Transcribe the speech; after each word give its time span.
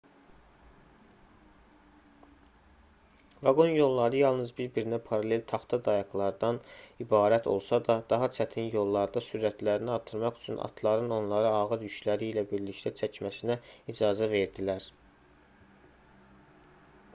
vaqon 3.47 3.73
yolları 3.79 4.19
yalnız 4.21 4.53
bir-birinə 4.61 4.99
paralel 5.09 5.43
taxta 5.51 5.77
dayaqlardan 5.87 6.57
ibarət 7.05 7.49
olsa 7.53 7.77
da 7.89 7.97
daha 8.15 8.29
çətin 8.39 8.69
yollarda 8.77 9.25
sürətlərini 9.27 9.93
artırmaq 9.97 10.39
üçün 10.45 10.59
atların 10.69 11.15
onları 11.19 11.53
ağır 11.61 11.87
yükləri 11.89 12.31
ilə 12.33 12.45
birlikdə 12.55 12.93
çəkməsinə 13.03 13.59
icazə 13.95 14.31
verdilər 14.33 14.89